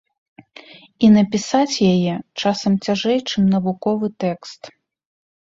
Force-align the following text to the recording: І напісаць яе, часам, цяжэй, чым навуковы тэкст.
І 1.07 1.09
напісаць 1.17 1.83
яе, 1.93 2.15
часам, 2.41 2.71
цяжэй, 2.89 3.19
чым 3.35 3.43
навуковы 3.53 4.13
тэкст. 4.27 4.61